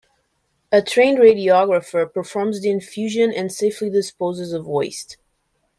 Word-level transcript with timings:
A 0.71 0.81
trained 0.81 1.19
radiographer 1.19 2.11
performs 2.11 2.59
the 2.61 2.71
infusion 2.71 3.31
and 3.31 3.51
safely 3.51 3.87
disposes 3.87 4.51
of 4.51 4.65
waste. 4.65 5.17